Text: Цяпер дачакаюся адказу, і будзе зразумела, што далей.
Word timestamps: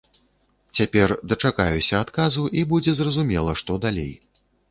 Цяпер 0.79 1.13
дачакаюся 1.33 1.95
адказу, 2.07 2.47
і 2.61 2.65
будзе 2.73 2.91
зразумела, 3.03 3.51
што 3.63 3.71
далей. 3.87 4.11